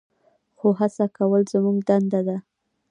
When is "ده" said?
2.27-2.37